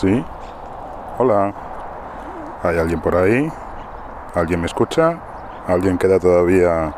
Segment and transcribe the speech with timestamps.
[0.00, 0.24] Sí,
[1.18, 1.52] hola.
[2.62, 3.52] ¿Hay alguien por ahí?
[4.34, 5.18] ¿Alguien me escucha?
[5.66, 6.94] ¿Alguien queda todavía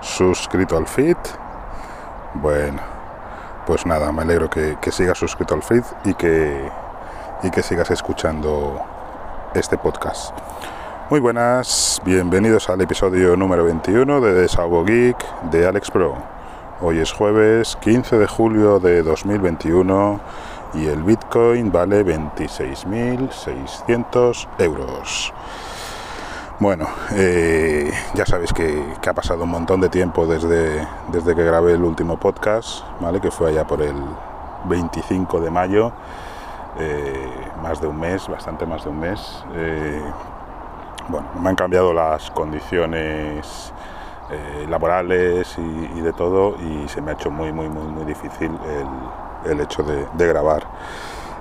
[0.00, 1.18] suscrito al feed?
[2.32, 2.80] Bueno,
[3.66, 6.70] pues nada, me alegro que, que sigas suscrito al feed y que,
[7.42, 8.80] y que sigas escuchando
[9.52, 10.34] este podcast.
[11.10, 15.18] Muy buenas, bienvenidos al episodio número 21 de Desahogo Geek
[15.50, 16.14] de Alex Pro.
[16.80, 20.20] Hoy es jueves 15 de julio de 2021
[20.74, 25.32] y el Bitcoin vale 26.600 euros.
[26.60, 31.74] Bueno, eh, ya sabéis que, ha pasado un montón de tiempo desde, desde que grabé
[31.74, 33.20] el último podcast, ¿vale?
[33.20, 33.94] que fue allá por el
[34.64, 35.92] 25 de mayo,
[36.78, 37.30] eh,
[37.62, 39.44] más de un mes, bastante más de un mes.
[39.54, 40.02] Eh,
[41.08, 43.72] bueno, me han cambiado las condiciones
[44.68, 48.86] laborales y, de todo y se me ha hecho muy, muy, muy, muy difícil el
[49.44, 50.66] el hecho de, grabar.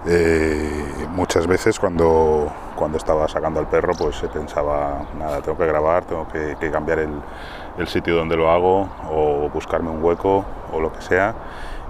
[0.05, 5.65] Eh, muchas veces cuando, cuando estaba sacando al perro pues se pensaba, nada, tengo que
[5.65, 10.91] grabar, tengo que, cambiar el, sitio donde lo hago o buscarme un hueco o lo
[10.91, 11.35] que sea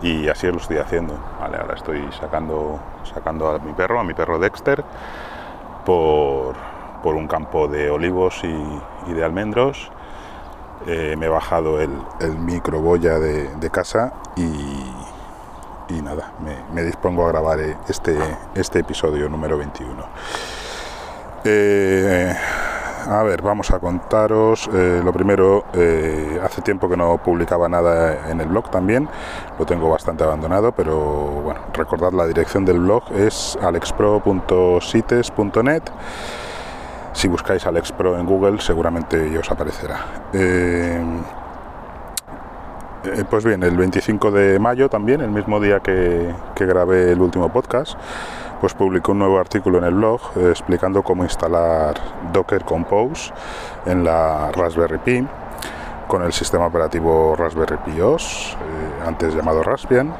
[0.02, 1.18] y así lo estoy haciendo.
[1.40, 4.84] ahora estoy sacando, sacando a mi perro, a mi perro Dexter,
[5.86, 6.56] por,
[7.04, 9.92] un campo de olivos y, de almendros.
[10.86, 14.77] Eh, me he bajado el, el micro boya de casa y,
[15.90, 16.32] y nada,
[16.74, 18.18] me, dispongo a grabar eh, este,
[18.56, 19.94] este episodio número 21.
[21.44, 22.36] Eh,
[23.08, 24.70] a ver, vamos a contaros.
[24.74, 25.66] Eh, lo primero,
[26.44, 29.08] hace tiempo que no publicaba nada en el blog también,
[29.58, 35.84] lo tengo bastante abandonado, pero bueno, recordad la dirección del blog es alexpro.sites.net.
[37.14, 40.06] Si buscáis Alexpro en Google, seguramente os aparecerá.
[43.14, 47.50] Eh, pues bien, el 25 de mayo también, el mismo día que, grabé el último
[47.50, 47.98] podcast,
[48.60, 51.96] pues publicó un nuevo artículo en el blog eh, explicando cómo instalar
[52.34, 53.32] Docker Compose
[53.86, 55.28] en la Raspberry Pi
[56.08, 60.14] con el sistema operativo Raspberry Pi OS, eh, antes llamado Raspbian.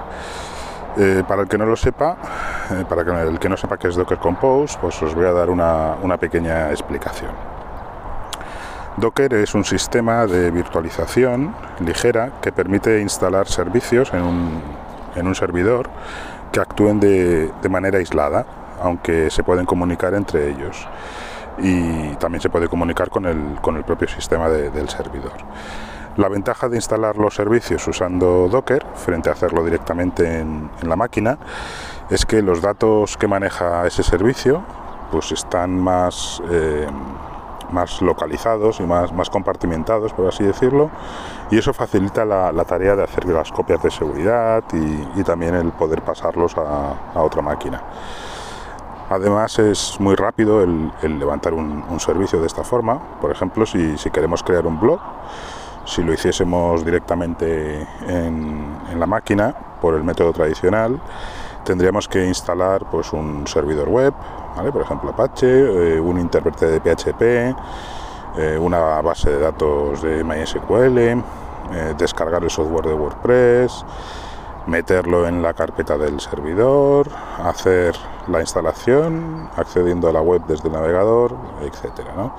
[1.28, 2.18] para el que no lo sepa,
[2.90, 6.18] para el que no sepa qué es Docker Compose, pues os voy a dar una
[6.18, 7.57] pequeña explicación.
[8.98, 11.54] Docker es un sistema de virtualización
[11.86, 15.88] ligera que permite instalar servicios en un, servidor
[16.52, 18.48] que actúen de, manera aislada,
[18.82, 20.88] aunque se pueden comunicar entre ellos.
[21.60, 25.34] Y también se puede comunicar con el, propio sistema del servidor.
[26.16, 31.38] La ventaja de instalar los servicios usando Docker frente a hacerlo directamente en, la máquina
[32.10, 34.64] es que los datos que maneja ese servicio
[35.12, 36.88] pues están más eh,
[37.72, 40.90] más localizados y más, más compartimentados, por así decirlo,
[41.52, 46.02] y eso facilita la, tarea de hacer las copias de seguridad y, también el poder
[46.02, 47.82] pasarlos a, otra máquina.
[49.10, 53.00] Además es muy rápido el, levantar un, servicio de esta forma.
[53.22, 55.00] Por ejemplo, si, queremos crear un blog,
[55.86, 61.00] si lo hiciésemos directamente en, en, la máquina por el método tradicional,
[61.68, 64.14] tendríamos que instalar pues, un servidor web,
[64.72, 67.56] por ejemplo Apache, eh, un intérprete de PHP,
[68.38, 73.84] eh, una base de datos de MySQL, eh, descargar el software de WordPress,
[74.68, 77.10] meterlo en la carpeta del servidor,
[77.44, 77.96] hacer
[78.30, 82.32] la instalación, accediendo a la web desde el navegador, etcétera.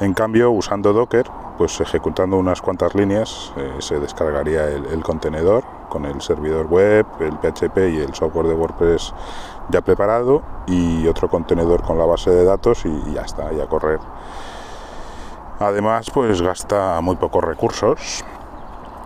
[0.00, 6.22] En cambio, usando Docker, pues ejecutando unas cuantas líneas, se descargaría el, contenedor con el
[6.22, 9.12] servidor web, el PHP y el software de WordPress
[9.68, 14.00] ya preparado y otro contenedor con la base de datos y ya está, ya correr.
[15.58, 18.24] Además, pues gasta muy pocos recursos,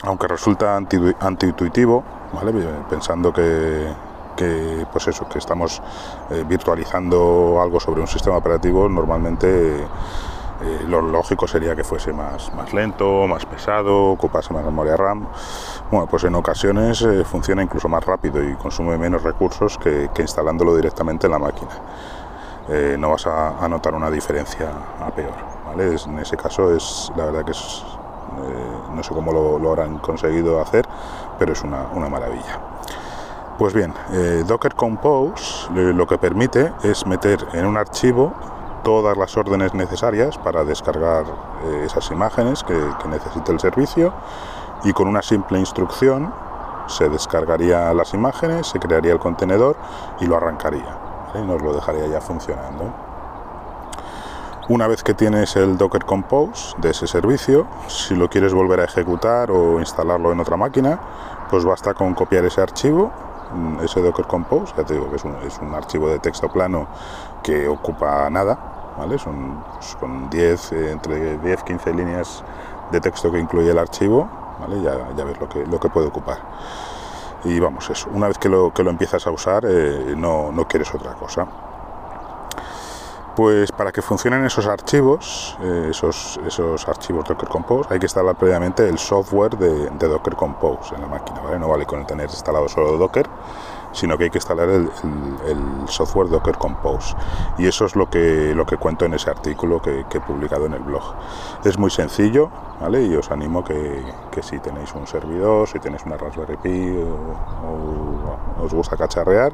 [0.04, 2.52] aunque resulta antiintuitivo, ¿vale?
[2.88, 3.92] pensando que,
[4.92, 5.82] pues eso, que estamos
[6.30, 9.86] eh, virtualizando algo sobre un sistema operativo, normalmente eh,
[10.88, 15.26] lo lógico sería que fuese más, más lento, más pesado, ocupase más memoria RAM.
[15.90, 20.74] Bueno, pues en ocasiones eh, funciona incluso más rápido y consume menos recursos que, instalándolo
[20.76, 21.70] directamente en la máquina.
[22.68, 24.70] Eh, no vas a, notar una diferencia
[25.00, 25.34] a peor.
[25.66, 25.96] ¿vale?
[26.06, 27.84] en ese caso es la verdad que es,
[28.94, 30.86] no sé cómo lo, habrán conseguido hacer,
[31.38, 32.60] pero es una, una maravilla.
[33.58, 33.94] Pues bien,
[34.46, 38.32] Docker Compose lo que permite es meter en un archivo
[38.84, 41.24] todas las órdenes necesarias para descargar
[41.64, 42.78] eh, esas imágenes que,
[43.08, 44.12] necesite el servicio
[44.84, 46.32] y con una simple instrucción
[46.86, 49.76] se descargaría las imágenes, se crearía el contenedor
[50.20, 50.98] y lo arrancaría
[51.34, 52.92] y nos lo dejaría ya funcionando.
[54.68, 58.84] Una vez que tienes el Docker Compose de ese servicio, si lo quieres volver a
[58.84, 61.00] ejecutar o instalarlo en otra máquina,
[61.50, 63.10] pues basta con copiar ese archivo,
[63.52, 66.86] mm, ese Docker Compose, ya te digo que es un archivo de texto plano
[67.42, 68.73] que ocupa nada,
[69.18, 69.62] Son,
[69.98, 72.44] con 10, eh, entre 10 15 líneas
[72.90, 74.28] de texto que incluye el archivo,
[74.60, 74.80] ¿vale?
[74.82, 76.38] Ya, ya ves lo que, lo que puede ocupar.
[77.44, 80.66] Y vamos, eso, una vez que lo, que lo empiezas a usar, eh, no, no
[80.66, 81.46] quieres otra cosa.
[83.36, 88.36] Pues para que funcionen esos archivos, eh, esos, esos archivos Docker Compose, hay que instalar
[88.36, 91.58] previamente el software de, Docker Compose en la máquina, ¿vale?
[91.58, 93.28] No vale con tener instalado solo Docker,
[93.94, 94.90] sino que hay que instalar el,
[95.86, 97.14] software Docker Compose.
[97.58, 100.74] Y eso es lo que, lo que cuento en ese artículo que, he publicado en
[100.74, 101.14] el blog.
[101.64, 102.50] Es muy sencillo,
[102.80, 103.02] ¿vale?
[103.02, 108.62] Y os animo que, que si tenéis un servidor, si tenéis una Raspberry Pi o,
[108.64, 109.52] os gusta cacharrear,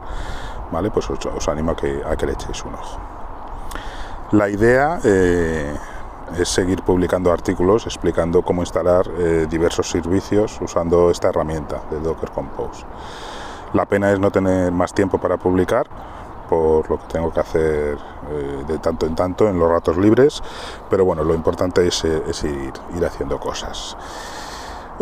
[0.72, 0.90] ¿vale?
[0.90, 2.98] Pues os, animo a que, a que le echéis un ojo.
[4.32, 5.74] La idea eh,
[6.38, 12.30] es seguir publicando artículos explicando cómo instalar eh, diversos servicios usando esta herramienta de Docker
[12.30, 12.84] Compose.
[13.72, 15.86] La pena es no tener más tiempo para publicar,
[16.48, 17.98] por lo que tengo que hacer
[18.30, 20.42] eh, de tanto en tanto en los ratos libres,
[20.88, 23.96] pero bueno, lo importante es, ir, ir haciendo cosas.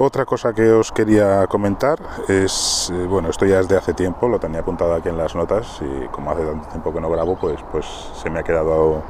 [0.01, 1.99] Otra cosa que os quería comentar
[2.29, 5.35] es, eh, bueno, esto ya es de hace tiempo, lo tenía apuntado aquí en las
[5.35, 9.03] notas y como hace tanto tiempo que no grabo, pues, pues se me ha quedado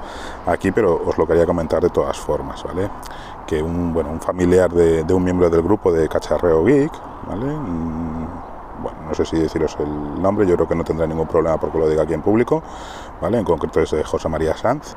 [0.46, 2.88] aquí, pero os lo quería comentar de todas formas, ¿vale?
[3.46, 6.93] Que un, bueno, un familiar de, un miembro del grupo de Cacharreo Geek,
[7.26, 7.54] ¿vale?
[8.82, 11.78] Bueno, no sé si deciros el nombre, yo creo que no tendrá ningún problema porque
[11.78, 12.62] lo diga aquí en público,
[13.20, 13.38] ¿vale?
[13.38, 14.94] En concreto es de José María Sanz.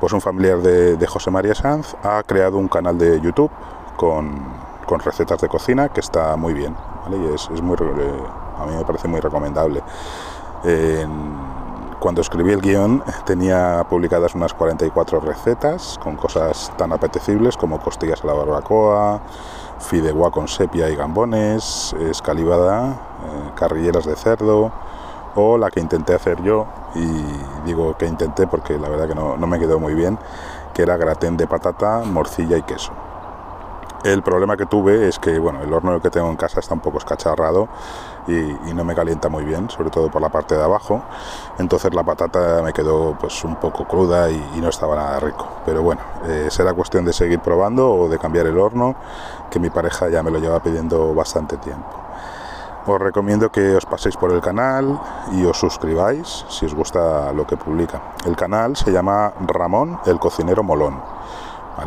[0.00, 3.50] Pues un familiar de, de José María Sanz ha creado un canal de YouTube
[3.96, 6.74] con con recetas de cocina que está muy bien
[7.10, 8.22] y es, muy eh,
[8.58, 9.82] a mí me parece muy recomendable
[12.00, 18.24] cuando escribí el guion tenía publicadas unas 44 recetas con cosas tan apetecibles como costillas
[18.24, 19.20] a la barbacoa
[19.78, 24.72] fideuá con sepia y gambones escalivada eh, carrilleras de cerdo
[25.34, 27.06] o la que intenté hacer yo y
[27.64, 30.18] digo que intenté porque la verdad que no, me quedó muy bien
[30.74, 32.92] que era gratén de patata, morcilla y queso.
[34.04, 36.80] El problema que tuve es que bueno, el horno que tengo en casa está un
[36.80, 37.68] poco escacharrado
[38.28, 41.02] y, no me calienta muy bien, sobre todo por la parte de abajo.
[41.58, 45.48] Entonces la patata me quedó pues un poco cruda y, no estaba nada rico.
[45.64, 48.94] Pero bueno, eh, será cuestión de seguir probando o de cambiar el horno,
[49.50, 51.88] que mi pareja ya me lo lleva pidiendo bastante tiempo.
[52.86, 54.98] Os recomiendo que os paséis por el canal
[55.32, 58.14] y os suscribáis si os gusta lo que publica.
[58.24, 61.18] El canal se llama Ramón el Cocinero Molón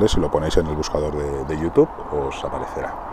[0.07, 1.13] si lo ponéis en el buscador
[1.47, 3.10] de, YouTube os aparecerá.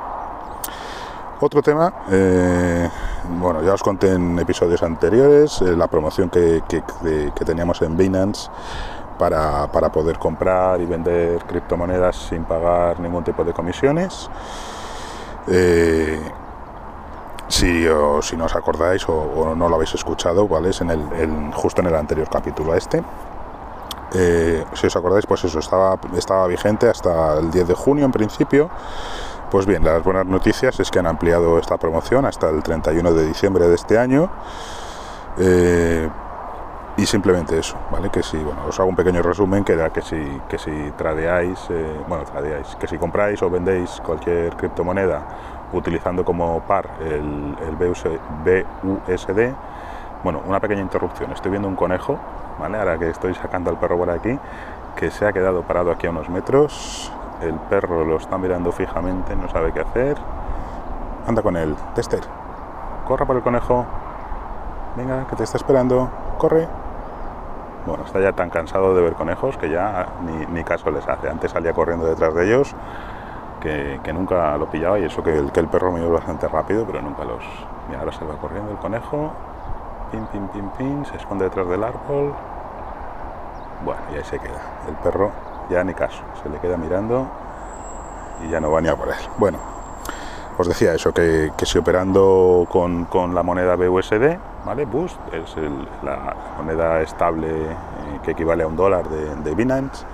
[1.41, 2.91] Otro tema, eh,
[3.39, 6.63] bueno, ya os conté en episodios anteriores eh, la promoción que,
[7.45, 8.51] teníamos en Binance
[9.17, 14.29] para, poder comprar y vender criptomonedas sin pagar ningún tipo de comisiones.
[15.47, 16.21] Eh,
[17.47, 17.87] si,
[18.23, 20.71] si no os acordáis o, no lo habéis escuchado, ¿vale?
[20.71, 23.01] Es en el, justo en el anterior capítulo a este.
[24.11, 28.71] Si os acordáis, pues eso estaba, estaba vigente hasta el 10 de junio en principio.
[29.51, 33.27] Pues bien, las buenas noticias es que han ampliado esta promoción hasta el 31 de
[33.27, 34.29] diciembre de este año.
[35.39, 36.09] Eh,
[36.99, 38.11] y simplemente eso, ¿vale?
[38.11, 40.17] Que si, bueno, os hago un pequeño resumen, que era que si,
[40.49, 45.23] que si tradeáis, eh, bueno, tradeáis, que si compráis o vendéis cualquier criptomoneda
[45.73, 49.53] utilizando como par el, el BUSD,
[50.25, 52.19] bueno, una pequeña interrupción, estoy viendo un conejo
[52.61, 54.37] Ahora que estoy sacando al perro por aquí,
[54.97, 59.35] que se ha quedado parado aquí a unos metros, el perro lo está mirando fijamente,
[59.37, 60.17] no sabe qué hacer.
[61.27, 62.23] Anda con él, Tester,
[63.07, 63.85] corra por el conejo,
[64.97, 66.67] venga, que te está esperando, corre.
[67.87, 70.07] Bueno, está ya tan cansado de ver conejos que ya
[70.51, 71.29] ni, caso les hace.
[71.29, 72.75] Antes salía corriendo detrás de ellos,
[73.61, 76.85] que, nunca lo pillaba y eso que el, que el perro me iba bastante rápido,
[76.87, 77.43] pero nunca los...
[77.89, 79.33] Mira, ahora se va corriendo el conejo,
[80.11, 82.35] pim, pim, pim, pim, se esconde detrás del árbol.
[83.85, 84.61] Bueno, y ahí se queda.
[84.87, 85.31] El perro
[85.71, 87.27] ya ni caso, se le queda mirando
[88.45, 89.15] y ya no va ni a por él.
[89.39, 89.59] Bueno,
[90.57, 94.85] os decía eso, que, si operando con, la moneda BUSD, ¿vale?
[94.85, 95.55] Boost es
[96.03, 97.77] la moneda estable eh,
[98.25, 100.05] que equivale a un dólar de, de, Binance,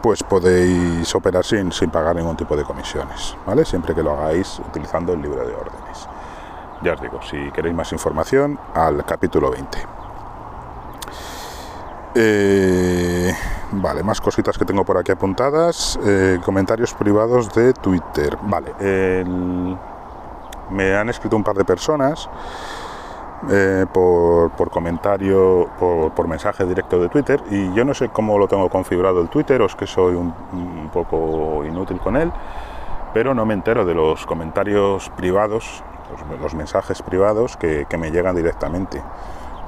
[0.00, 3.64] pues podéis operar sin, sin pagar ningún tipo de comisiones, ¿vale?
[3.64, 6.08] Siempre que lo hagáis utilizando el libro de órdenes.
[6.82, 9.78] Ya os digo, si queréis más información, al capítulo 20.
[12.14, 13.34] Eh,
[13.72, 15.98] vale, más cositas que tengo por aquí apuntadas.
[16.04, 18.36] Eh, comentarios privados de Twitter.
[18.42, 18.74] Vale,
[20.70, 22.28] me han escrito un par de personas
[23.50, 28.68] eh, por, comentario, por, mensaje directo de Twitter y yo no sé cómo lo tengo
[28.68, 32.30] configurado el Twitter o es que soy un poco inútil con él,
[33.14, 35.82] pero no me entero de los comentarios privados
[36.40, 39.02] los, mensajes privados que, me llegan directamente.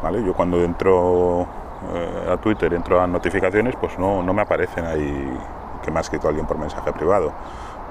[0.02, 0.22] ¿vale?
[0.24, 1.46] Yo cuando entro
[1.94, 5.38] eh, a Twitter, entro a notificaciones, pues no, no me aparecen ahí
[5.82, 7.32] que me ha escrito alguien por mensaje privado.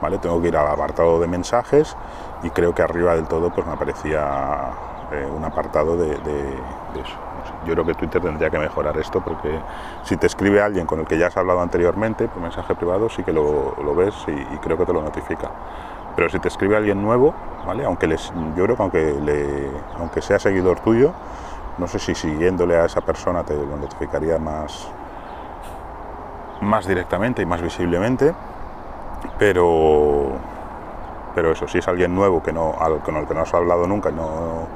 [0.02, 0.18] ¿vale?
[0.18, 1.96] Tengo que ir al apartado de mensajes
[2.44, 4.72] y creo que arriba del todo pues me aparecía
[5.12, 7.16] eh, un apartado de, eso.
[7.66, 9.60] Yo creo que Twitter tendría que mejorar esto porque
[10.04, 13.24] si te escribe alguien con el que ya has hablado anteriormente por mensaje privado sí
[13.24, 15.50] que lo, ves y, creo que te lo notifica.
[16.16, 17.34] Pero si te escribe alguien nuevo,
[17.66, 17.86] ¿vale?
[17.86, 21.14] aunque les, yo creo que aunque, le, aunque sea seguidor tuyo,
[21.80, 24.88] no sé si siguiéndole a esa persona te lo notificaría más,
[26.62, 28.34] más directamente y más visiblemente,
[29.38, 30.34] pero,
[31.34, 34.10] pero eso, si es alguien nuevo que no, con el que no has hablado nunca
[34.10, 34.68] y no,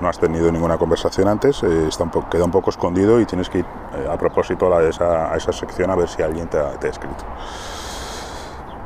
[0.00, 3.48] no has tenido ninguna conversación antes, eh, está un queda un poco escondido y tienes
[3.48, 6.58] que ir eh, a propósito a esa, a esa, sección a ver si alguien te
[6.58, 7.24] ha, escrito.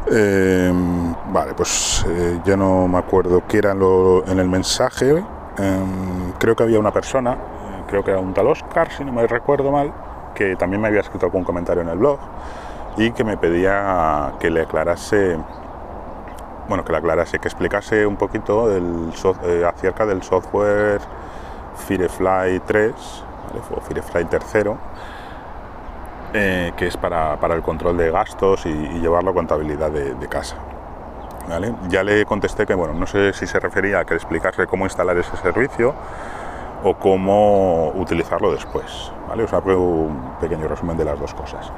[0.08, 5.24] Em, vale, pues eh, ya no me acuerdo qué era lo, en el mensaje.
[5.58, 7.36] Em, creo que había una persona,
[7.88, 9.92] creo que era un tal Oscar, si no me recuerdo mal,
[10.34, 12.18] que también me había escrito algún comentario en el blog
[12.96, 15.38] y que me pedía que le aclarase
[16.68, 21.00] bueno, que le aclarase, que explicase un poquito eh, acerca del software
[21.86, 22.92] Firefly 3
[23.70, 24.42] o Firefly 3,
[26.34, 30.56] eh, que es para, el control de gastos y, llevarlo a contabilidad de, casa.
[31.88, 35.16] Ya le contesté que, bueno, no sé si se refería a que explicarle cómo instalar
[35.16, 35.94] ese servicio
[36.86, 39.12] o cómo utilizarlo después.
[39.28, 39.44] ¿vale?
[39.44, 41.72] Os hago un pequeño resumen de las dos cosas.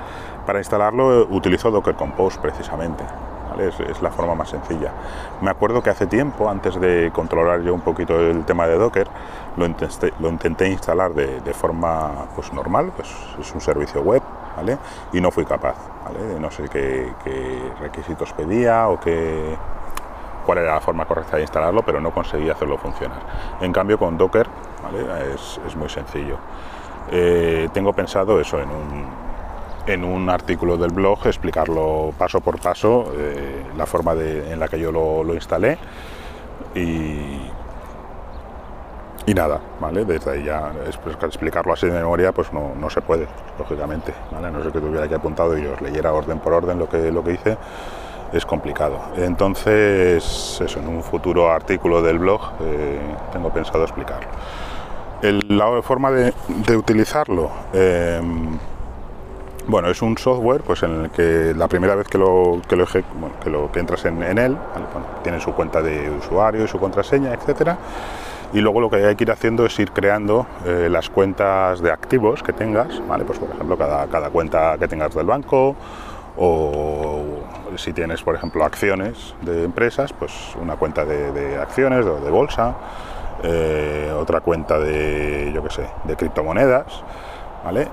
[0.46, 3.04] Para instalarlo utilizo Docker Compose precisamente
[3.60, 4.92] es, la forma más sencilla.
[5.40, 9.08] Me acuerdo que hace tiempo, antes de controlar yo un poquito el tema de Docker,
[9.56, 13.08] lo intenté, lo intenté instalar de, forma pues, normal, pues
[13.40, 14.22] es un servicio web,
[14.56, 14.78] ¿vale?
[15.12, 16.38] Y no fui capaz, ¿vale?
[16.38, 17.12] No sé qué,
[17.80, 19.56] requisitos pedía o qué,
[20.46, 23.20] cuál era la forma correcta de instalarlo, pero no conseguí hacerlo funcionar.
[23.60, 24.48] En cambio, con Docker
[24.82, 25.34] ¿vale?
[25.34, 26.36] es, muy sencillo.
[27.10, 29.06] Eh, tengo pensado eso en un,
[29.86, 34.78] en un artículo del blog explicarlo paso por paso, eh, la forma en la que
[34.78, 35.78] yo lo, instalé
[36.74, 37.40] y,
[39.26, 40.04] y nada, ¿vale?
[40.04, 40.72] Desde ahí ya
[41.22, 43.26] explicarlo así de memoria pues no, se puede,
[43.58, 44.50] lógicamente, ¿vale?
[44.50, 47.24] No sé que tuviera aquí apuntado y os leyera orden por orden lo que, lo
[47.24, 47.56] que hice,
[48.32, 49.00] es complicado.
[49.16, 53.00] Entonces, eso, en un futuro artículo del blog eh,
[53.32, 54.28] tengo pensado explicarlo.
[55.22, 56.32] La forma de,
[56.76, 57.50] utilizarlo...
[57.72, 58.20] Eh,
[59.66, 63.70] bueno, es un software pues en el que la primera vez que lo que lo,
[63.70, 64.56] que, entras en, él,
[65.22, 67.76] tiene su cuenta de usuario y su contraseña, etcétera.
[68.54, 71.92] Y luego lo que hay que ir haciendo es ir creando eh, las cuentas de
[71.92, 73.26] activos que tengas, ¿vale?
[73.26, 75.76] Pues por ejemplo, cada, cada cuenta que tengas del banco,
[76.38, 77.24] o
[77.76, 82.74] si tienes, por ejemplo, acciones de empresas, pues una cuenta de, acciones o de bolsa,
[83.42, 87.02] eh, otra cuenta de, yo qué sé, de criptomonedas.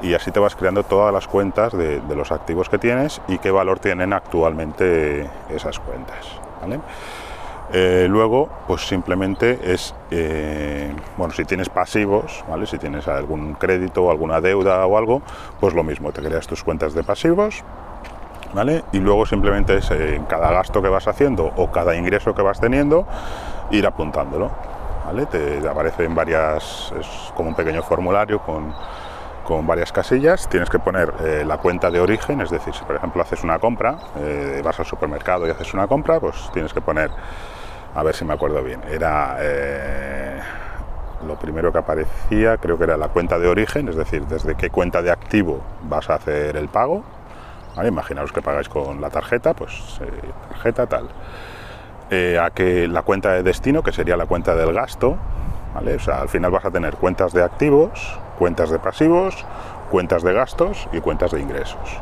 [0.01, 3.51] Y así te vas creando todas las cuentas de, los activos que tienes y qué
[3.51, 6.39] valor tienen actualmente esas cuentas,
[7.73, 12.67] eh, luego, pues simplemente es, eh, bueno, si tienes pasivos, ¿vale?
[12.67, 15.21] Si tienes algún crédito o alguna deuda o algo,
[15.59, 17.63] pues lo mismo, te creas tus cuentas de pasivos,
[18.53, 18.83] ¿vale?
[18.93, 22.61] Y luego simplemente es en cada gasto que vas haciendo o cada ingreso que vas
[22.61, 23.07] teniendo,
[23.71, 24.51] ir apuntándolo,
[25.05, 25.25] ¿vale?
[25.27, 28.73] Te aparece en varias, es como un pequeño formulario con
[29.45, 32.95] con varias casillas, tienes que poner eh, la cuenta de origen, es decir, si por
[32.95, 36.81] ejemplo haces una compra, eh, vas al supermercado y haces una compra, pues tienes que
[36.81, 37.11] poner,
[37.93, 40.41] a ver si me acuerdo bien, era eh,
[41.25, 44.71] lo primero que aparecía, creo que era la cuenta de origen, es decir, desde qué
[44.71, 47.03] cuenta de activo vas a hacer el pago,
[47.85, 49.99] imaginaos que pagáis con la tarjeta, pues
[50.49, 51.09] tarjeta tal.
[52.11, 55.17] A que la cuenta de destino, que sería la cuenta del gasto,
[55.75, 59.45] al final vas a tener cuentas de activos, cuentas de pasivos,
[59.91, 62.01] cuentas de gastos y cuentas de ingresos.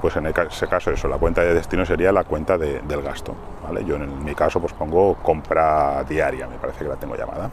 [0.00, 3.34] Pues en ese caso eso, la cuenta de destino sería la cuenta del gasto.
[3.62, 3.84] ¿vale?
[3.84, 7.50] Yo en mi caso pues pongo compra diaria, me parece que la tengo llamada.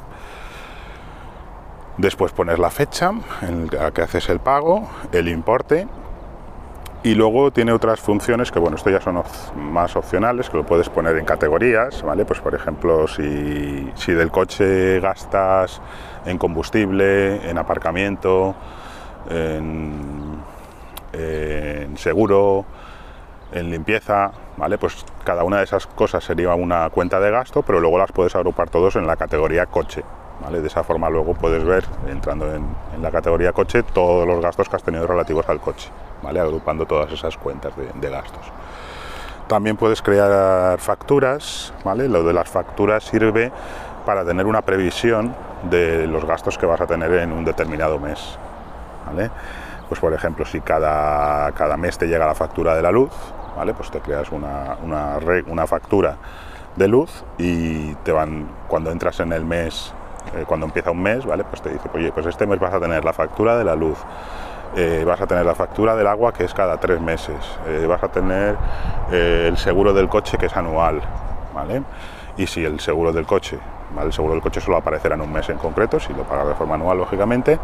[1.97, 5.85] Después pones la fecha en la que haces el pago, el importe
[7.03, 9.23] y luego tiene otras funciones que, bueno, esto ya son
[9.55, 12.25] más opcionales, que lo puedes poner en categorías, ¿vale?
[12.25, 15.81] Pues por ejemplo, si, si del coche gastas
[16.25, 18.55] en combustible, en aparcamiento,
[19.29, 20.39] en,
[21.95, 22.65] seguro,
[23.51, 24.77] en limpieza, ¿vale?
[24.77, 28.35] Pues cada una de esas cosas sería una cuenta de gasto, pero luego las puedes
[28.35, 30.03] agrupar todos en la categoría coche,
[30.41, 30.61] ¿vale?
[30.61, 32.65] De esa forma luego puedes ver, entrando en,
[33.01, 35.89] la categoría coche, todos los gastos que has tenido relativos al coche,
[36.21, 36.39] ¿vale?
[36.39, 38.45] Agrupando todas esas cuentas de, gastos.
[39.47, 42.07] También puedes crear facturas, ¿vale?
[42.07, 43.51] Lo de las facturas sirve
[44.05, 45.33] para tener una previsión
[45.63, 48.37] de los gastos que vas a tener en un determinado mes.
[49.05, 49.31] ¿vale?
[49.87, 53.11] Pues por ejemplo, si cada, cada mes te llega la factura de la luz,
[53.55, 53.73] ¿vale?
[53.73, 56.17] pues te creas una, una, una factura
[56.75, 59.93] de luz y te van, cuando entras en el mes,
[60.35, 61.43] eh, cuando empieza un mes, ¿vale?
[61.43, 63.97] Pues te dice, oye, pues este mes vas a tener la factura de la luz,
[64.75, 68.03] eh, vas a tener la factura del agua que es cada tres meses, eh, vas
[68.03, 68.55] a tener
[69.11, 71.01] el seguro del coche que es anual,
[71.53, 71.83] ¿vale?
[72.37, 73.59] Y si el seguro del coche.
[73.99, 76.53] El seguro del coche solo aparecerá en un mes en concreto, si lo pagas de
[76.53, 77.57] forma anual, lógicamente,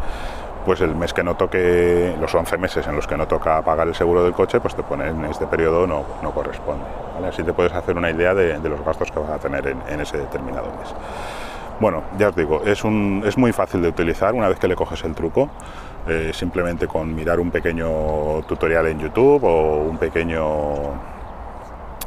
[0.66, 3.86] pues el mes que no toque, los 11 meses en los que no toca pagar
[3.86, 6.84] el seguro del coche, pues te pone en este periodo no, no corresponde.
[7.26, 10.18] Así te puedes hacer una idea de, los gastos que vas a tener en, ese
[10.18, 10.92] determinado mes.
[11.78, 14.74] Bueno, ya os digo, es, un, es muy fácil de utilizar una vez que le
[14.74, 15.48] coges el truco.
[16.08, 21.16] Eh, simplemente con mirar un pequeño tutorial en YouTube o un pequeño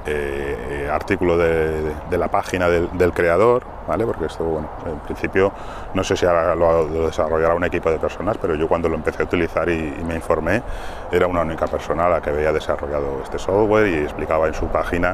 [0.06, 4.06] eh, artículo de, la página del, creador, ¿vale?
[4.06, 5.51] Porque esto, bueno, en principio
[5.94, 9.22] no sé si ahora lo, desarrollará un equipo de personas, pero yo cuando lo empecé
[9.22, 10.63] a utilizar y, me informé,
[11.12, 15.13] era una única persona la que había desarrollado este software y explicaba en su página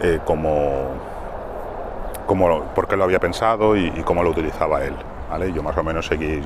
[0.00, 0.92] eh, cómo,
[2.26, 4.94] cómo, por qué lo había pensado y, cómo lo utilizaba él.
[5.28, 5.52] ¿vale?
[5.52, 6.42] Yo más o menos seguí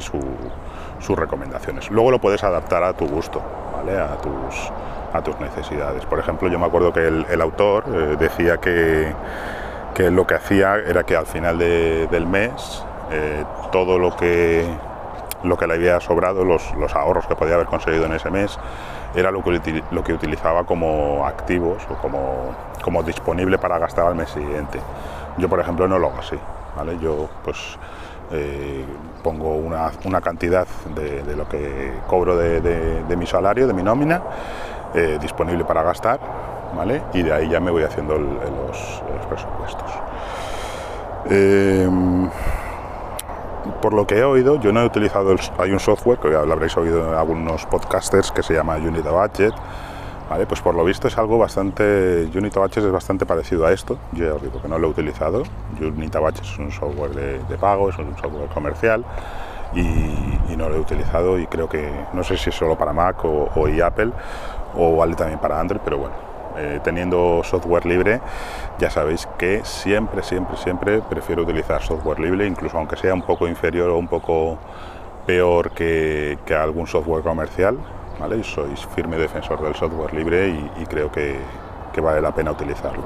[0.98, 1.90] sus recomendaciones.
[1.90, 3.42] Luego lo puedes adaptar a tu gusto,
[3.74, 3.98] ¿vale?
[3.98, 4.70] A tus
[5.12, 6.04] a tus necesidades.
[6.04, 9.12] Por ejemplo, yo me acuerdo que el, autor eh, decía que,
[9.94, 14.66] que, lo que hacía era que al final del mes eh, todo lo que,
[15.42, 18.58] lo que le había sobrado, los, los, ahorros que podía haber conseguido en ese mes,
[19.14, 24.14] era lo que, lo que utilizaba como activos o como, como disponible para gastar al
[24.14, 24.80] mes siguiente.
[25.38, 26.38] Yo, por ejemplo, no lo hago así.
[26.76, 26.98] ¿vale?
[26.98, 27.78] Yo, pues,
[28.32, 28.84] eh,
[29.22, 34.22] pongo una, una cantidad de, lo que cobro de, mi salario, de mi nómina,
[34.94, 36.20] eh, disponible para gastar,
[36.76, 37.02] ¿vale?
[37.12, 39.90] Y de ahí ya me voy haciendo los, presupuestos.
[41.28, 41.88] Eh,
[43.82, 46.76] por lo que he oído, yo no he utilizado, hay un software que lo habréis
[46.76, 49.54] oído en algunos podcasters que se llama Unity Budget,
[50.28, 54.26] Pues por lo visto es algo bastante, Unity Budget es bastante parecido a esto, yo
[54.26, 55.44] ya os digo que no lo he utilizado,
[55.80, 59.04] Unity Budget es un software de, pago, es un software comercial
[59.72, 63.24] y, no lo he utilizado y creo que, no sé si es solo para Mac
[63.24, 63.50] o,
[63.84, 64.10] Apple,
[64.74, 66.14] o vale también para Android, pero bueno,
[66.56, 68.20] eh, teniendo software libre,
[68.78, 73.46] ya sabéis que siempre, siempre, siempre prefiero utilizar software libre, incluso aunque sea un poco
[73.48, 74.58] inferior o un poco
[75.26, 77.76] peor que, algún software comercial,
[78.18, 78.42] ¿vale?
[78.42, 81.38] Sois firme defensor del software libre y, creo que,
[82.02, 83.02] vale la pena utilizarlo.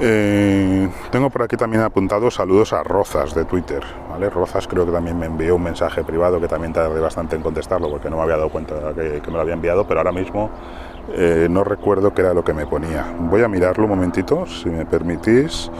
[0.00, 3.82] Eh, tengo por aquí también apuntado saludos a Rozas de Twitter.
[4.30, 7.88] Rozas creo que también me envió un mensaje privado que también tardé bastante en contestarlo
[7.88, 10.50] porque no me había dado cuenta que, me lo había enviado, pero ahora mismo
[11.12, 13.06] eh, no recuerdo qué era lo que me ponía.
[13.18, 15.70] Voy a mirarlo un momentito, si me permitís.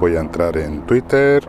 [0.00, 1.46] Voy a entrar en Twitter.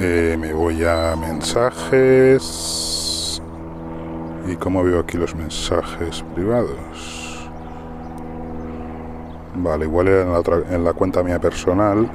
[0.00, 2.42] Eh, me voy a mensajes.
[4.46, 7.50] ¿Y cómo veo aquí los mensajes privados?
[9.56, 10.22] Vale, igual era
[10.70, 12.08] en la, cuenta mía personal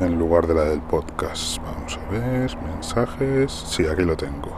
[0.00, 1.58] en lugar de la del podcast.
[1.58, 3.52] Vamos a ver, mensajes.
[3.52, 4.56] Sí, aquí lo tengo.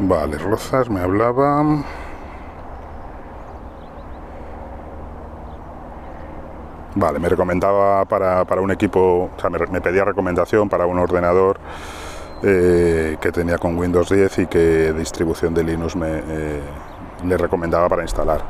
[0.00, 1.84] Vale, Rozas me hablaba.
[6.96, 11.58] Vale, me recomendaba para, para un equipo, o sea, me, pedía recomendación para un ordenador
[12.42, 16.60] eh, que tenía con Windows 10 y que distribución de Linux me, eh,
[17.24, 18.42] le recomendaba para instalar,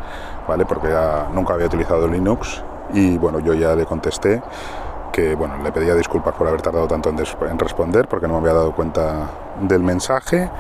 [0.47, 0.67] ¿vale?
[0.67, 0.89] Porque
[1.33, 4.43] nunca había utilizado Linux y bueno, yo ya le contesté
[5.15, 8.55] que bueno, le pedía disculpas por haber tardado tanto en, responder porque no me había
[8.55, 9.31] dado cuenta
[9.61, 10.51] del mensaje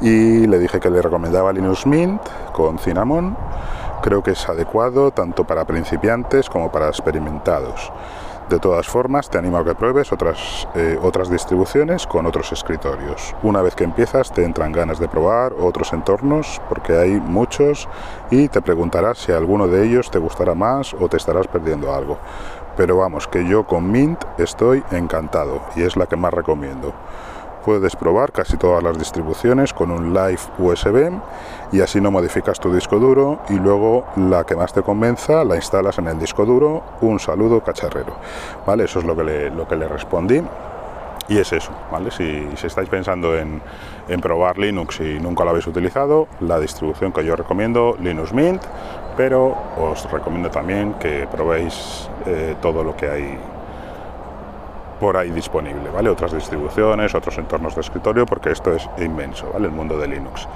[0.00, 2.22] y le dije que le recomendaba Linux Mint
[2.52, 3.36] con Cinnamon.
[4.02, 7.92] Creo que es adecuado tanto para principiantes como para experimentados.
[8.48, 13.34] De todas formas, te animo a que pruebes otras, eh, otras distribuciones con otros escritorios.
[13.42, 17.88] Una vez que empiezas, te entran ganas de probar otros entornos, porque hay muchos,
[18.30, 22.18] y te preguntarás si alguno de ellos te gustará más o te estarás perdiendo algo.
[22.74, 26.94] Pero vamos, que yo con Mint estoy encantado y es la que más recomiendo
[27.64, 31.12] puedes probar casi todas las distribuciones con un Live USB
[31.72, 35.56] y así no modificas tu disco duro y luego la que más te convenza la
[35.56, 36.82] instalas en el disco duro.
[37.00, 38.14] Un saludo cacharrero.
[38.66, 38.84] ¿Vale?
[38.84, 40.42] Eso es lo que le, lo que le respondí.
[41.28, 42.10] Y es eso, ¿vale?
[42.10, 43.60] Si, si estáis pensando en,
[44.08, 48.62] en, probar Linux y nunca lo habéis utilizado, la distribución que yo recomiendo, Linux Mint,
[49.14, 53.38] pero os recomiendo también que probéis eh, todo lo que hay
[54.98, 56.10] por ahí disponible, ¿vale?
[56.10, 59.66] Otras distribuciones, otros entornos de escritorio, porque esto es inmenso, ¿vale?
[59.66, 60.46] El mundo de Linux.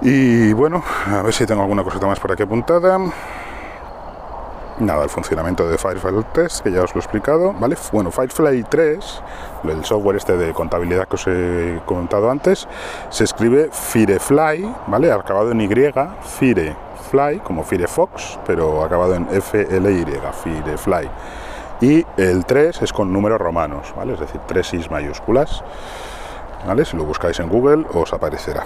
[0.00, 2.98] Y bueno, a ver si tengo alguna cosita más por aquí apuntada.
[4.78, 7.76] nada, el funcionamiento de Firefly 3, que ya os lo he explicado, ¿vale?
[7.92, 9.22] Bueno, Firefly 3,
[9.64, 12.68] el software este de contabilidad que os he comentado antes,
[13.08, 15.12] se escribe Firefly, ¿vale?
[15.12, 20.04] Acabado en Y, Firefly, como Firefox, pero acabado en F-L-Y,
[20.42, 21.08] Firefly.
[21.80, 24.14] Y el 3 es con números romanos, ¿vale?
[24.14, 25.62] Es decir, 3 is mayúsculas,
[26.66, 26.84] ¿vale?
[26.84, 28.64] Si lo buscáis en Google os aparecerá.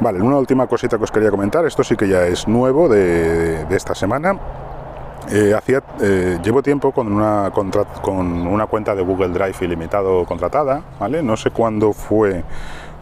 [0.00, 3.66] Vale, una última cosita que os quería comentar, esto sí que ya es nuevo de,
[3.70, 4.38] esta semana,
[5.30, 10.82] eh, hacía, eh, llevo tiempo con una, con una cuenta de Google Drive ilimitado contratada,
[11.00, 11.22] ¿vale?
[11.22, 12.44] No sé cuándo fue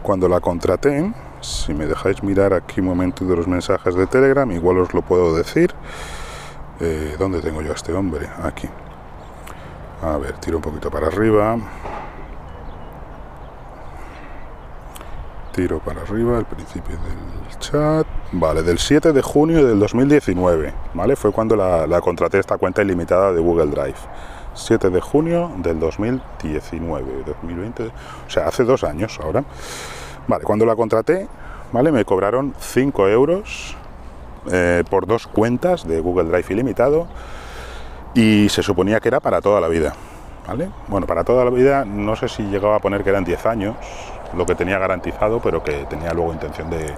[0.01, 1.13] cuando la contraté.
[1.41, 5.01] Si me dejáis mirar aquí un momento de los mensajes de Telegram, igual os lo
[5.01, 5.73] puedo decir.
[6.79, 8.27] Eh, ¿Dónde tengo yo a este hombre?
[8.41, 8.67] Aquí.
[10.01, 11.57] A ver, tiro un poquito para arriba.
[15.53, 18.05] Tiro para arriba, el principio del chat.
[18.31, 21.15] Vale, del 7 de junio del 2019, ¿vale?
[21.15, 23.97] Fue cuando la, contraté esta cuenta ilimitada de Google Drive.
[24.53, 29.43] 7 de junio del 2019, 2020, o sea, hace dos años ahora.
[30.27, 31.27] Vale, cuando la contraté,
[31.71, 31.91] ¿vale?
[31.91, 33.75] Me cobraron 5 euros
[34.51, 37.07] eh, por dos cuentas de Google Drive ilimitado
[38.17, 39.93] y se suponía que era para toda la vida,
[40.47, 40.71] ¿vale?
[40.87, 43.75] Bueno, para toda la vida, no sé si llegaba a poner que eran 10 años,
[44.35, 46.95] lo que tenía garantizado, pero que tenía luego intención de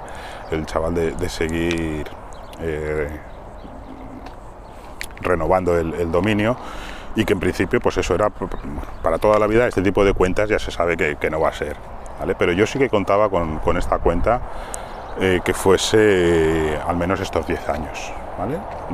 [0.51, 2.07] el chaval de, seguir
[2.61, 3.09] eh,
[5.19, 6.55] renovando el, dominio
[7.17, 8.29] y que en principio pues eso era
[9.03, 11.53] para toda la vida este tipo de cuentas ya se sabe que, no va a
[11.53, 11.75] ser
[12.19, 12.33] ¿vale?
[12.35, 14.41] pero yo sí que contaba con, esta cuenta
[15.19, 18.13] eh, que fuese al menos estos 10 años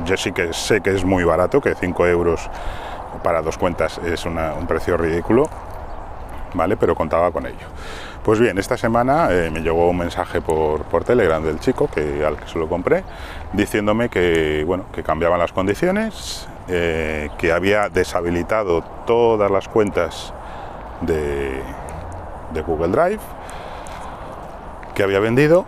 [0.04, 2.50] yo sí que sé que es muy barato que 5 euros
[3.22, 5.48] para dos cuentas es un precio ridículo
[6.56, 7.66] vale pero contaba con ello.
[8.24, 12.36] Pues bien, esta semana eh, me llegó un mensaje por, Telegram del chico que, al
[12.36, 13.04] que se lo compré,
[13.52, 20.32] diciéndome que, bueno, que cambiaban las condiciones, eh, que había deshabilitado todas las cuentas
[21.02, 21.60] de,
[22.52, 23.20] de Google Drive,
[24.94, 25.66] que había vendido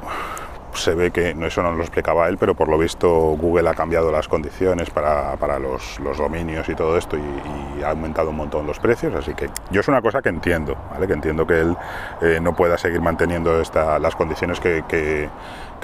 [0.82, 4.10] se ve que eso no lo explicaba él, pero por lo visto Google ha cambiado
[4.10, 9.14] las condiciones para, los, dominios y todo esto y, ha aumentado un montón los precios,
[9.14, 11.06] así que yo es una cosa que entiendo, ¿vale?
[11.06, 11.76] que entiendo que él
[12.20, 15.28] eh, no pueda seguir manteniendo esta, las condiciones que,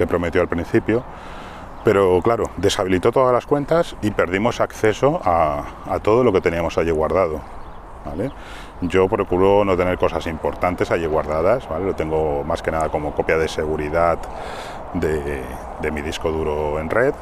[0.08, 1.04] prometió al principio,
[1.84, 6.78] pero claro, deshabilitó todas las cuentas y perdimos acceso a, a todo lo que teníamos
[6.78, 7.40] allí guardado.
[8.04, 8.30] ¿vale?
[8.82, 11.86] Yo procuro no tener cosas importantes allí guardadas, ¿vale?
[11.86, 14.18] Lo tengo más que nada como copia de seguridad
[14.94, 17.14] de, mi disco duro en red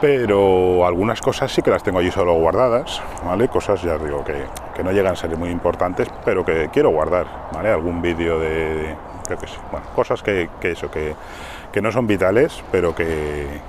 [0.00, 3.48] pero algunas cosas sí que las tengo allí solo guardadas, ¿vale?
[3.48, 4.44] Cosas, ya digo, que,
[4.84, 7.70] no llegan a ser muy importantes, pero que quiero guardar, ¿vale?
[7.70, 8.94] Algún vídeo de,
[9.24, 9.56] creo que sí,
[9.96, 11.16] cosas que, eso, que,
[11.82, 13.60] no son vitales, pero que,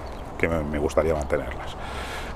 [0.69, 1.75] me gustaría mantenerlas.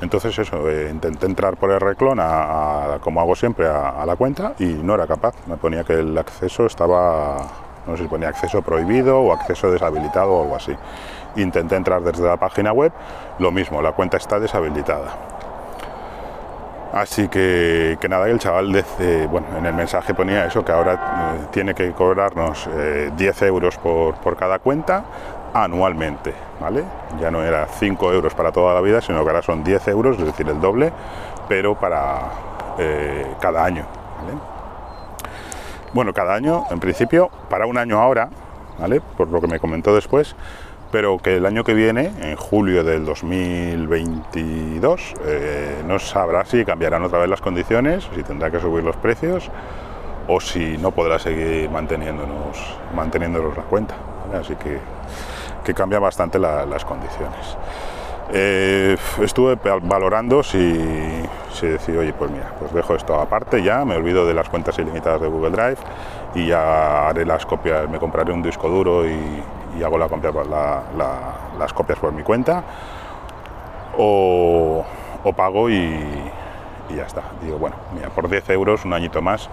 [0.03, 4.53] Entonces eso, eh, intenté entrar por el reclon, a, como hago siempre, a, la cuenta
[4.59, 5.33] y no era capaz.
[5.47, 7.37] Me ponía que el acceso estaba,
[7.88, 10.76] no sé si ponía acceso prohibido o acceso deshabilitado o algo así.
[11.36, 12.91] Intenté entrar desde la página web,
[13.39, 15.34] lo mismo, la cuenta está deshabilitada.
[16.93, 20.93] Así que, que nada, el chaval, desde, bueno, en el mensaje ponía eso, que ahora
[20.93, 22.69] eh, tiene que cobrarnos
[23.17, 25.04] 10 eh, euros por, por cada cuenta,
[25.56, 26.84] anualmente, ¿vale?
[27.19, 30.19] Ya no era 5 euros para toda la vida, sino que ahora son 10 euros,
[30.19, 30.91] es decir, el doble,
[31.48, 32.30] pero para
[32.78, 33.86] eh, cada año,
[35.93, 38.29] Bueno, cada año, en principio, para un año ahora,
[38.79, 38.99] ¿vale?
[38.99, 40.36] Por lo que me comentó después,
[40.91, 47.03] pero que el año que viene, en julio del 2022, eh, no sabrá si cambiarán
[47.03, 49.51] otra vez las condiciones, si tendrá que subir los precios
[50.27, 52.58] o si no podrá seguir manteniéndonos,
[52.95, 53.95] manteniéndonos la cuenta.
[54.34, 54.79] Así que
[55.63, 57.58] que cambia bastante las condiciones.
[58.31, 60.81] Eh, estuve valorando si,
[61.53, 64.77] si decir, oye, pues mira, pues dejo esto aparte ya, me olvido de las cuentas
[64.79, 65.77] ilimitadas de Google Drive
[66.33, 69.43] y ya haré las copias, me compraré un disco duro y,
[69.83, 70.07] hago la,
[71.57, 72.63] las copias por mi cuenta
[73.97, 74.86] o,
[75.36, 75.75] pago y,
[76.89, 77.23] y, ya está.
[77.41, 79.49] Digo, bueno, mira, por 10 euros, un añito más,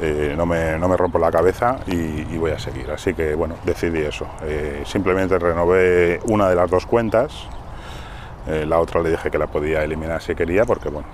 [0.00, 2.90] eh, no, me, no, me, rompo la cabeza y, voy a seguir.
[2.90, 4.26] Así que bueno, decidí eso.
[4.42, 7.48] Eh, simplemente renové una de las dos cuentas.
[8.46, 11.08] Eh, la otra le dije que la podía eliminar si quería, porque bueno,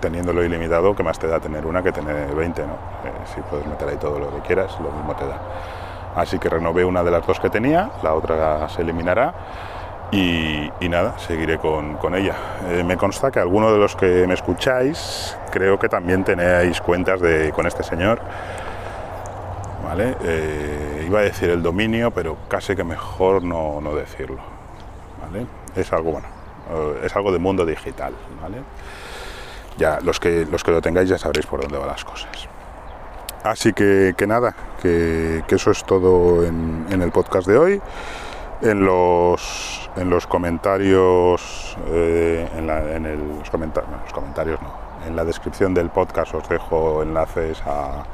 [0.00, 2.62] teniéndolo ilimitado, ¿qué más te da tener una que tener 20?
[2.62, 2.76] ¿no?
[3.34, 5.40] si puedes meter ahí todo lo que quieras, lo mismo te da.
[6.14, 9.34] Así que renové una de las dos que tenía, la otra se eliminará
[10.12, 12.36] y, nada, seguiré con, ella.
[12.68, 17.20] Eh, me consta que alguno de los que me escucháis, creo que también tenéis cuentas
[17.52, 18.20] con este señor.
[19.84, 20.16] ¿Vale?
[20.22, 24.38] Eh, iba a decir el dominio, pero casi que mejor no, decirlo.
[25.22, 25.46] ¿Vale?
[25.76, 26.28] Es algo bueno.
[26.70, 28.58] eh, es algo de mundo digital, ¿vale?
[29.78, 32.48] Ya, los que, los que lo tengáis ya sabréis por dónde van las cosas.
[33.44, 37.82] Así que, que nada, que, eso es todo en, el podcast de hoy.
[38.62, 44.74] En los, en los comentarios, eh, en, la, en el, los, los comentarios no,
[45.06, 48.04] en la descripción del podcast os dejo enlaces a,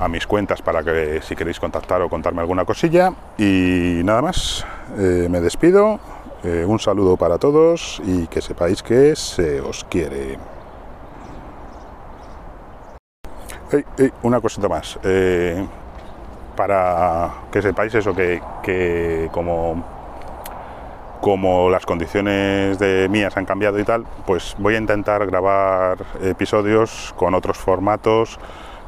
[0.00, 3.12] a mis cuentas para que si queréis contactar o contarme alguna cosilla.
[3.38, 4.64] Y nada más,
[4.98, 6.00] eh, me despido.
[6.46, 10.38] Eh, un saludo para todos y que sepáis que se os quiere.
[14.22, 14.96] Una cosita más.
[15.02, 15.66] Eh,
[16.54, 19.82] para que sepáis eso, que, como,
[21.20, 27.12] como las condiciones de mías han cambiado y tal, pues voy a intentar grabar episodios
[27.16, 28.38] con otros formatos,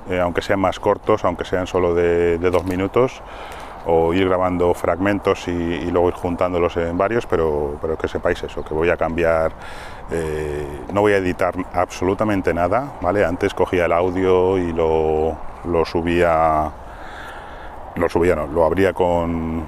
[0.09, 3.21] eh, aunque sean más cortos, aunque sean solo de dos minutos
[3.87, 8.65] o ir grabando fragmentos y, luego ir juntándolos en varios, pero, pero que sepáis eso,
[8.65, 9.53] que voy a cambiar,
[10.11, 13.25] eh, no voy a editar absolutamente nada, ¿vale?
[13.25, 16.71] Antes cogía el audio y lo, lo subía,
[17.97, 19.67] lo subía, no, lo abría con,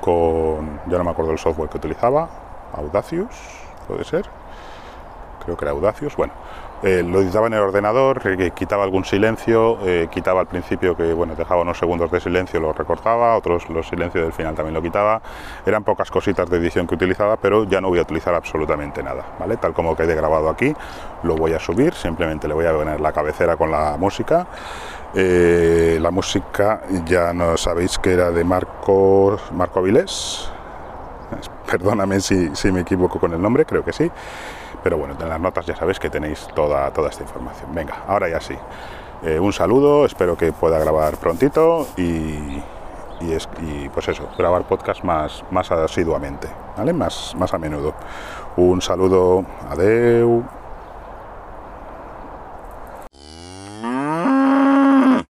[0.00, 2.28] con, ya no me acuerdo el software que utilizaba,
[2.72, 3.34] Audacious,
[3.86, 4.26] puede ser,
[5.44, 6.32] creo que era Audacious, bueno,
[6.82, 11.14] eh, lo editaba en el ordenador, eh, quitaba algún silencio, eh, quitaba al principio que
[11.14, 14.82] bueno, dejaba unos segundos de silencio, lo recortaba, otros los silencios del final también lo
[14.82, 15.22] quitaba.
[15.64, 19.24] Eran pocas cositas de edición que utilizaba, pero ya no voy a utilizar absolutamente nada,
[19.38, 19.56] ¿vale?
[19.56, 20.74] Tal como quede grabado aquí,
[21.22, 24.46] lo voy a subir, simplemente le voy a poner la cabecera con la música.
[25.14, 30.50] Eh, la música ya no sabéis que era de Marco, Marco Avilés.
[31.70, 34.10] Perdóname si, si me equivoco con el nombre, creo que sí.
[34.82, 37.74] Pero bueno, en las notas ya sabéis que tenéis toda, toda esta información.
[37.74, 38.54] Venga, ahora ya sí.
[39.22, 42.62] Eh, un saludo, espero que pueda grabar prontito y,
[43.20, 46.92] y, es, y, pues eso, grabar podcast más, más asiduamente, ¿vale?
[46.92, 47.94] Más, más a menudo.
[48.56, 50.44] Un saludo, adeu.